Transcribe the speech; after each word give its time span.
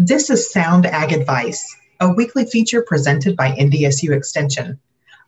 This 0.00 0.30
is 0.30 0.52
Sound 0.52 0.86
Ag 0.86 1.10
Advice, 1.10 1.74
a 1.98 2.08
weekly 2.08 2.46
feature 2.46 2.82
presented 2.82 3.36
by 3.36 3.50
NDSU 3.50 4.16
Extension. 4.16 4.78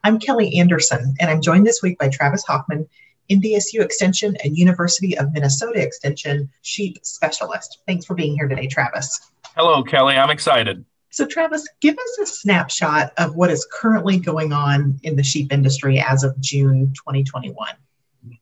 I'm 0.04 0.20
Kelly 0.20 0.60
Anderson, 0.60 1.16
and 1.18 1.28
I'm 1.28 1.42
joined 1.42 1.66
this 1.66 1.82
week 1.82 1.98
by 1.98 2.08
Travis 2.08 2.44
Hoffman, 2.44 2.88
NDSU 3.28 3.80
Extension 3.80 4.36
and 4.44 4.56
University 4.56 5.18
of 5.18 5.32
Minnesota 5.32 5.82
Extension 5.82 6.48
sheep 6.62 7.04
specialist. 7.04 7.80
Thanks 7.88 8.06
for 8.06 8.14
being 8.14 8.36
here 8.36 8.46
today, 8.46 8.68
Travis. 8.68 9.32
Hello, 9.56 9.82
Kelly. 9.82 10.14
I'm 10.14 10.30
excited. 10.30 10.84
So, 11.10 11.26
Travis, 11.26 11.66
give 11.80 11.98
us 11.98 12.18
a 12.22 12.26
snapshot 12.26 13.12
of 13.18 13.34
what 13.34 13.50
is 13.50 13.66
currently 13.72 14.18
going 14.20 14.52
on 14.52 15.00
in 15.02 15.16
the 15.16 15.24
sheep 15.24 15.52
industry 15.52 15.98
as 15.98 16.22
of 16.22 16.40
June 16.40 16.92
2021. 16.94 17.56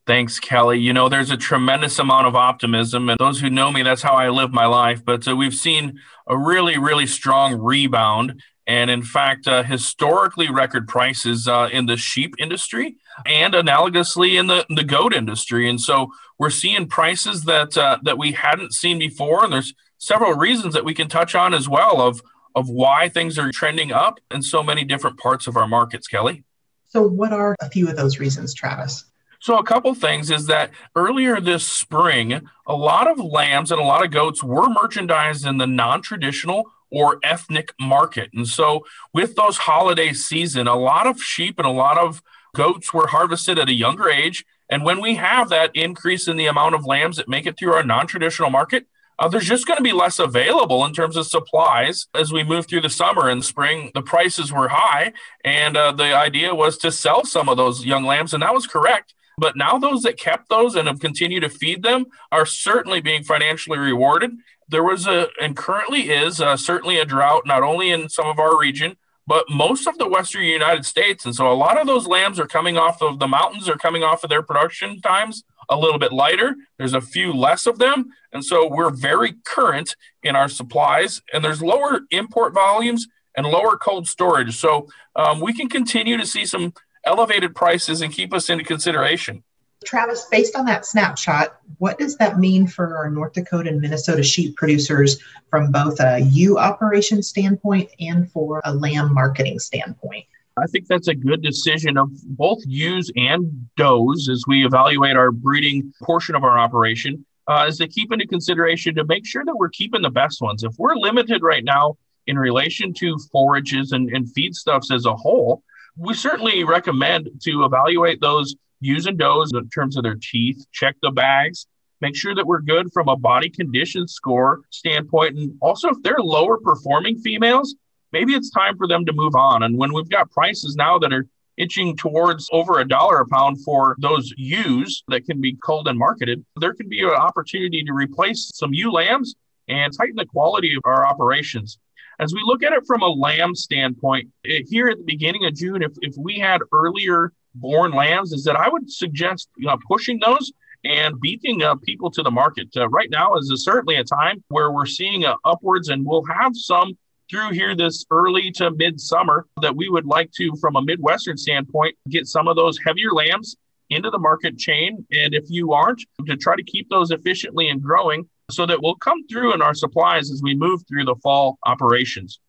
Thanks, 0.06 0.40
Kelly. 0.40 0.78
You 0.78 0.92
know, 0.92 1.08
there's 1.08 1.30
a 1.30 1.36
tremendous 1.36 1.98
amount 1.98 2.26
of 2.26 2.34
optimism, 2.34 3.08
and 3.08 3.18
those 3.18 3.40
who 3.40 3.50
know 3.50 3.70
me, 3.70 3.82
that's 3.82 4.02
how 4.02 4.14
I 4.14 4.28
live 4.28 4.52
my 4.52 4.66
life. 4.66 5.04
But 5.04 5.28
uh, 5.28 5.36
we've 5.36 5.54
seen 5.54 6.00
a 6.26 6.36
really, 6.36 6.78
really 6.78 7.06
strong 7.06 7.54
rebound, 7.54 8.42
and 8.66 8.90
in 8.90 9.02
fact, 9.02 9.46
uh, 9.46 9.62
historically 9.62 10.50
record 10.50 10.88
prices 10.88 11.46
uh, 11.46 11.68
in 11.70 11.86
the 11.86 11.96
sheep 11.96 12.34
industry 12.38 12.96
and 13.24 13.54
analogously 13.54 14.38
in 14.38 14.46
the, 14.48 14.66
the 14.68 14.84
goat 14.84 15.14
industry. 15.14 15.68
And 15.68 15.80
so 15.80 16.12
we're 16.38 16.50
seeing 16.50 16.88
prices 16.88 17.44
that 17.44 17.78
uh, 17.78 17.98
that 18.02 18.18
we 18.18 18.32
hadn't 18.32 18.74
seen 18.74 18.98
before, 18.98 19.44
and 19.44 19.52
there's 19.52 19.74
several 19.98 20.34
reasons 20.34 20.74
that 20.74 20.84
we 20.84 20.94
can 20.94 21.08
touch 21.08 21.34
on 21.34 21.54
as 21.54 21.68
well 21.68 22.00
of 22.00 22.20
of 22.54 22.68
why 22.68 23.08
things 23.08 23.38
are 23.38 23.52
trending 23.52 23.92
up 23.92 24.18
in 24.30 24.42
so 24.42 24.62
many 24.62 24.82
different 24.82 25.18
parts 25.18 25.46
of 25.46 25.56
our 25.56 25.68
markets, 25.68 26.08
Kelly. 26.08 26.44
So, 26.88 27.06
what 27.06 27.32
are 27.32 27.54
a 27.60 27.70
few 27.70 27.88
of 27.88 27.96
those 27.96 28.18
reasons, 28.18 28.54
Travis? 28.54 29.04
So, 29.40 29.56
a 29.56 29.64
couple 29.64 29.94
things 29.94 30.30
is 30.30 30.46
that 30.46 30.70
earlier 30.96 31.40
this 31.40 31.66
spring, 31.66 32.40
a 32.66 32.74
lot 32.74 33.08
of 33.08 33.20
lambs 33.20 33.70
and 33.70 33.80
a 33.80 33.84
lot 33.84 34.04
of 34.04 34.10
goats 34.10 34.42
were 34.42 34.68
merchandised 34.68 35.46
in 35.46 35.58
the 35.58 35.66
non 35.66 36.02
traditional 36.02 36.64
or 36.90 37.18
ethnic 37.22 37.72
market. 37.80 38.30
And 38.34 38.48
so, 38.48 38.84
with 39.12 39.36
those 39.36 39.58
holiday 39.58 40.12
season, 40.12 40.66
a 40.66 40.76
lot 40.76 41.06
of 41.06 41.22
sheep 41.22 41.58
and 41.58 41.66
a 41.66 41.70
lot 41.70 41.98
of 41.98 42.22
goats 42.54 42.92
were 42.92 43.08
harvested 43.08 43.58
at 43.58 43.68
a 43.68 43.74
younger 43.74 44.08
age. 44.10 44.44
And 44.68 44.84
when 44.84 45.00
we 45.00 45.14
have 45.14 45.48
that 45.48 45.70
increase 45.74 46.28
in 46.28 46.36
the 46.36 46.46
amount 46.46 46.74
of 46.74 46.84
lambs 46.84 47.16
that 47.16 47.28
make 47.28 47.46
it 47.46 47.58
through 47.58 47.72
our 47.74 47.84
non 47.84 48.06
traditional 48.06 48.50
market, 48.50 48.86
uh, 49.18 49.28
there's 49.28 49.46
just 49.46 49.66
going 49.66 49.76
to 49.76 49.82
be 49.82 49.92
less 49.92 50.18
available 50.18 50.84
in 50.84 50.92
terms 50.92 51.16
of 51.16 51.26
supplies 51.26 52.06
as 52.14 52.32
we 52.32 52.44
move 52.44 52.66
through 52.66 52.80
the 52.80 52.90
summer 52.90 53.28
and 53.28 53.44
spring. 53.44 53.90
The 53.94 54.02
prices 54.02 54.52
were 54.52 54.68
high, 54.68 55.12
and 55.44 55.76
uh, 55.76 55.92
the 55.92 56.14
idea 56.14 56.54
was 56.54 56.78
to 56.78 56.92
sell 56.92 57.24
some 57.24 57.48
of 57.48 57.56
those 57.56 57.84
young 57.84 58.04
lambs, 58.04 58.32
and 58.32 58.42
that 58.42 58.54
was 58.54 58.66
correct. 58.66 59.14
But 59.38 59.56
now 59.56 59.78
those 59.78 60.02
that 60.02 60.18
kept 60.18 60.48
those 60.48 60.74
and 60.74 60.88
have 60.88 61.00
continued 61.00 61.40
to 61.40 61.48
feed 61.48 61.82
them 61.82 62.06
are 62.32 62.44
certainly 62.44 63.00
being 63.00 63.22
financially 63.22 63.78
rewarded. 63.78 64.32
There 64.68 64.82
was 64.82 65.06
a, 65.06 65.28
and 65.40 65.56
currently 65.56 66.10
is 66.10 66.40
uh, 66.40 66.56
certainly 66.56 66.98
a 66.98 67.04
drought, 67.04 67.46
not 67.46 67.62
only 67.62 67.90
in 67.90 68.08
some 68.08 68.26
of 68.26 68.38
our 68.38 68.58
region, 68.58 68.96
but 69.26 69.44
most 69.48 69.86
of 69.86 69.96
the 69.98 70.08
western 70.08 70.42
United 70.42 70.84
States. 70.84 71.24
And 71.24 71.34
so 71.34 71.50
a 71.50 71.54
lot 71.54 71.78
of 71.80 71.86
those 71.86 72.06
lambs 72.06 72.40
are 72.40 72.46
coming 72.46 72.76
off 72.76 73.00
of 73.00 73.18
the 73.18 73.28
mountains, 73.28 73.68
are 73.68 73.76
coming 73.76 74.02
off 74.02 74.24
of 74.24 74.30
their 74.30 74.42
production 74.42 75.00
times 75.00 75.44
a 75.68 75.76
little 75.76 75.98
bit 75.98 76.12
lighter. 76.12 76.56
There's 76.78 76.94
a 76.94 77.00
few 77.00 77.32
less 77.32 77.66
of 77.66 77.78
them. 77.78 78.10
And 78.32 78.44
so 78.44 78.66
we're 78.66 78.90
very 78.90 79.34
current 79.44 79.96
in 80.22 80.34
our 80.34 80.48
supplies, 80.48 81.22
and 81.32 81.44
there's 81.44 81.62
lower 81.62 82.00
import 82.10 82.54
volumes 82.54 83.06
and 83.36 83.46
lower 83.46 83.76
cold 83.76 84.08
storage. 84.08 84.56
So 84.56 84.88
um, 85.14 85.40
we 85.40 85.52
can 85.52 85.68
continue 85.68 86.16
to 86.16 86.26
see 86.26 86.44
some 86.44 86.72
elevated 87.08 87.54
prices 87.54 88.02
and 88.02 88.12
keep 88.12 88.34
us 88.34 88.50
into 88.50 88.62
consideration. 88.62 89.42
Travis, 89.84 90.26
based 90.30 90.54
on 90.56 90.66
that 90.66 90.84
snapshot, 90.84 91.60
what 91.78 91.98
does 91.98 92.16
that 92.18 92.38
mean 92.38 92.66
for 92.66 92.96
our 92.96 93.10
North 93.10 93.32
Dakota 93.32 93.70
and 93.70 93.80
Minnesota 93.80 94.22
sheep 94.22 94.56
producers 94.56 95.18
from 95.50 95.72
both 95.72 95.98
a 96.00 96.20
ewe 96.20 96.58
operation 96.58 97.22
standpoint 97.22 97.88
and 97.98 98.30
for 98.30 98.60
a 98.64 98.74
lamb 98.74 99.14
marketing 99.14 99.58
standpoint? 99.58 100.26
I 100.58 100.66
think 100.66 100.88
that's 100.88 101.08
a 101.08 101.14
good 101.14 101.42
decision 101.42 101.96
of 101.96 102.10
both 102.24 102.58
ewes 102.66 103.10
and 103.16 103.68
does 103.76 104.28
as 104.30 104.44
we 104.46 104.66
evaluate 104.66 105.16
our 105.16 105.30
breeding 105.30 105.92
portion 106.02 106.34
of 106.34 106.42
our 106.42 106.58
operation, 106.58 107.24
uh, 107.46 107.66
is 107.68 107.78
to 107.78 107.88
keep 107.88 108.12
into 108.12 108.26
consideration 108.26 108.96
to 108.96 109.04
make 109.04 109.24
sure 109.24 109.44
that 109.44 109.56
we're 109.56 109.70
keeping 109.70 110.02
the 110.02 110.10
best 110.10 110.42
ones. 110.42 110.64
If 110.64 110.74
we're 110.76 110.96
limited 110.96 111.42
right 111.42 111.64
now 111.64 111.96
in 112.26 112.36
relation 112.36 112.92
to 112.94 113.16
forages 113.32 113.92
and, 113.92 114.10
and 114.10 114.26
feedstuffs 114.26 114.92
as 114.92 115.06
a 115.06 115.14
whole, 115.14 115.62
we 115.98 116.14
certainly 116.14 116.64
recommend 116.64 117.28
to 117.42 117.64
evaluate 117.64 118.20
those 118.20 118.54
ewes 118.80 119.06
and 119.06 119.18
does 119.18 119.52
in 119.52 119.68
terms 119.70 119.96
of 119.96 120.04
their 120.04 120.16
teeth, 120.20 120.64
check 120.72 120.94
the 121.02 121.10
bags, 121.10 121.66
make 122.00 122.16
sure 122.16 122.34
that 122.34 122.46
we're 122.46 122.60
good 122.60 122.92
from 122.92 123.08
a 123.08 123.16
body 123.16 123.50
condition 123.50 124.06
score 124.06 124.60
standpoint. 124.70 125.36
And 125.36 125.58
also, 125.60 125.88
if 125.88 125.96
they're 126.02 126.20
lower 126.20 126.58
performing 126.58 127.18
females, 127.18 127.74
maybe 128.12 128.34
it's 128.34 128.50
time 128.50 128.76
for 128.76 128.86
them 128.86 129.04
to 129.06 129.12
move 129.12 129.34
on. 129.34 129.64
And 129.64 129.76
when 129.76 129.92
we've 129.92 130.08
got 130.08 130.30
prices 130.30 130.76
now 130.76 130.98
that 131.00 131.12
are 131.12 131.26
itching 131.56 131.96
towards 131.96 132.48
over 132.52 132.78
a 132.78 132.86
dollar 132.86 133.18
a 133.18 133.26
pound 133.26 133.62
for 133.64 133.96
those 133.98 134.32
ewes 134.36 135.02
that 135.08 135.24
can 135.24 135.40
be 135.40 135.56
culled 135.64 135.88
and 135.88 135.98
marketed, 135.98 136.44
there 136.60 136.74
can 136.74 136.88
be 136.88 137.00
an 137.00 137.08
opportunity 137.08 137.82
to 137.82 137.92
replace 137.92 138.52
some 138.54 138.72
ewe 138.72 138.92
lambs 138.92 139.34
and 139.66 139.92
tighten 139.92 140.14
the 140.14 140.24
quality 140.24 140.74
of 140.76 140.82
our 140.84 141.04
operations. 141.04 141.78
As 142.20 142.34
we 142.34 142.40
look 142.44 142.62
at 142.62 142.72
it 142.72 142.84
from 142.86 143.02
a 143.02 143.08
lamb 143.08 143.54
standpoint, 143.54 144.28
eh, 144.44 144.62
here 144.66 144.88
at 144.88 144.98
the 144.98 145.04
beginning 145.04 145.44
of 145.44 145.54
June, 145.54 145.82
if, 145.82 145.92
if 146.00 146.14
we 146.18 146.38
had 146.38 146.60
earlier 146.72 147.32
born 147.54 147.92
lambs, 147.92 148.32
is 148.32 148.44
that 148.44 148.56
I 148.56 148.68
would 148.68 148.90
suggest 148.90 149.48
you 149.56 149.66
know, 149.66 149.78
pushing 149.86 150.18
those 150.24 150.52
and 150.84 151.20
beating 151.20 151.62
uh, 151.62 151.76
people 151.76 152.10
to 152.10 152.22
the 152.22 152.30
market. 152.30 152.68
Uh, 152.76 152.88
right 152.88 153.10
now 153.10 153.34
is 153.34 153.50
a, 153.50 153.56
certainly 153.56 153.96
a 153.96 154.04
time 154.04 154.42
where 154.48 154.70
we're 154.72 154.86
seeing 154.86 155.24
uh, 155.24 155.34
upwards, 155.44 155.88
and 155.88 156.04
we'll 156.04 156.24
have 156.24 156.56
some 156.56 156.96
through 157.30 157.50
here 157.50 157.76
this 157.76 158.04
early 158.10 158.50
to 158.50 158.70
midsummer 158.70 159.46
that 159.60 159.76
we 159.76 159.88
would 159.88 160.06
like 160.06 160.30
to, 160.32 160.54
from 160.60 160.76
a 160.76 160.82
Midwestern 160.82 161.36
standpoint, 161.36 161.94
get 162.08 162.26
some 162.26 162.48
of 162.48 162.56
those 162.56 162.78
heavier 162.84 163.10
lambs 163.12 163.56
into 163.90 164.10
the 164.10 164.18
market 164.18 164.56
chain. 164.56 165.06
And 165.12 165.34
if 165.34 165.44
you 165.48 165.72
aren't, 165.72 166.02
to 166.26 166.36
try 166.36 166.56
to 166.56 166.62
keep 166.62 166.88
those 166.88 167.10
efficiently 167.10 167.68
and 167.68 167.82
growing 167.82 168.28
so 168.50 168.64
that 168.66 168.82
we'll 168.82 168.94
come 168.94 169.26
through 169.28 169.54
in 169.54 169.62
our 169.62 169.74
supplies 169.74 170.30
as 170.30 170.42
we 170.42 170.54
move 170.54 170.82
through 170.88 171.04
the 171.04 171.14
fall 171.16 171.58
operations. 171.66 172.40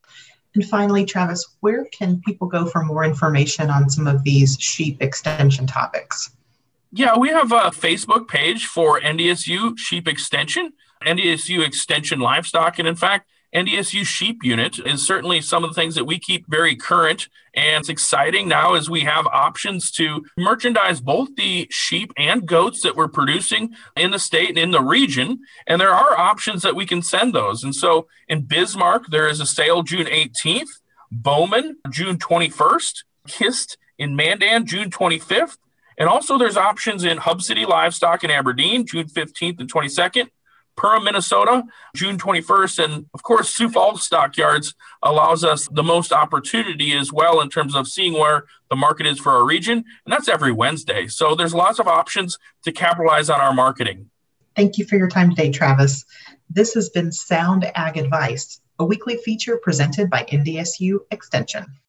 And 0.55 0.65
finally, 0.65 1.05
Travis, 1.05 1.55
where 1.59 1.85
can 1.85 2.21
people 2.25 2.47
go 2.47 2.65
for 2.65 2.83
more 2.83 3.03
information 3.03 3.69
on 3.69 3.89
some 3.89 4.07
of 4.07 4.23
these 4.23 4.57
sheep 4.59 5.01
extension 5.01 5.67
topics? 5.67 6.31
Yeah, 6.91 7.17
we 7.17 7.29
have 7.29 7.51
a 7.51 7.69
Facebook 7.69 8.27
page 8.27 8.65
for 8.65 8.99
NDSU 8.99 9.77
Sheep 9.77 10.07
Extension, 10.07 10.73
NDSU 11.05 11.65
Extension 11.65 12.19
Livestock. 12.19 12.79
And 12.79 12.87
in 12.87 12.95
fact, 12.95 13.29
NDSU 13.53 14.05
sheep 14.05 14.43
unit 14.43 14.79
is 14.79 15.05
certainly 15.05 15.41
some 15.41 15.63
of 15.63 15.71
the 15.71 15.73
things 15.73 15.95
that 15.95 16.05
we 16.05 16.19
keep 16.19 16.47
very 16.47 16.75
current. 16.75 17.27
And 17.55 17.79
it's 17.79 17.89
exciting 17.89 18.47
now 18.47 18.75
as 18.75 18.89
we 18.89 19.01
have 19.01 19.25
options 19.27 19.89
to 19.91 20.25
merchandise 20.37 21.01
both 21.01 21.35
the 21.35 21.67
sheep 21.71 22.13
and 22.17 22.45
goats 22.45 22.81
that 22.83 22.95
we're 22.95 23.07
producing 23.07 23.73
in 23.97 24.11
the 24.11 24.19
state 24.19 24.49
and 24.49 24.57
in 24.57 24.71
the 24.71 24.81
region. 24.81 25.39
And 25.65 25.81
there 25.81 25.93
are 25.93 26.17
options 26.17 26.61
that 26.61 26.75
we 26.75 26.85
can 26.85 27.01
send 27.01 27.33
those. 27.33 27.63
And 27.63 27.73
so 27.73 28.07
in 28.27 28.43
Bismarck, 28.43 29.07
there 29.07 29.27
is 29.27 29.39
a 29.39 29.45
sale 29.47 29.81
June 29.81 30.05
18th, 30.05 30.69
Bowman, 31.11 31.77
June 31.89 32.17
21st, 32.17 33.03
Kist 33.27 33.77
in 33.97 34.15
Mandan, 34.15 34.65
June 34.65 34.91
25th. 34.91 35.57
And 35.97 36.07
also, 36.07 36.37
there's 36.37 36.55
options 36.55 37.03
in 37.03 37.17
Hub 37.17 37.41
City 37.41 37.65
Livestock 37.65 38.23
in 38.23 38.31
Aberdeen, 38.31 38.85
June 38.85 39.07
15th 39.07 39.59
and 39.59 39.71
22nd. 39.71 40.29
Perham, 40.77 41.03
Minnesota, 41.03 41.63
June 41.95 42.17
21st. 42.17 42.83
And 42.83 43.05
of 43.13 43.23
course, 43.23 43.53
Sioux 43.53 43.69
Falls 43.69 44.03
Stockyards 44.03 44.73
allows 45.03 45.43
us 45.43 45.67
the 45.71 45.83
most 45.83 46.11
opportunity 46.11 46.93
as 46.93 47.11
well 47.11 47.41
in 47.41 47.49
terms 47.49 47.75
of 47.75 47.87
seeing 47.87 48.13
where 48.13 48.45
the 48.69 48.75
market 48.75 49.05
is 49.05 49.19
for 49.19 49.31
our 49.31 49.45
region. 49.45 49.77
And 49.77 50.13
that's 50.13 50.29
every 50.29 50.51
Wednesday. 50.51 51.07
So 51.07 51.35
there's 51.35 51.53
lots 51.53 51.79
of 51.79 51.87
options 51.87 52.37
to 52.63 52.71
capitalize 52.71 53.29
on 53.29 53.41
our 53.41 53.53
marketing. 53.53 54.09
Thank 54.55 54.77
you 54.77 54.85
for 54.85 54.97
your 54.97 55.09
time 55.09 55.29
today, 55.29 55.51
Travis. 55.51 56.05
This 56.49 56.73
has 56.73 56.89
been 56.89 57.11
Sound 57.11 57.69
Ag 57.75 57.97
Advice, 57.97 58.59
a 58.79 58.85
weekly 58.85 59.17
feature 59.17 59.57
presented 59.57 60.09
by 60.09 60.23
NDSU 60.23 60.99
Extension. 61.11 61.77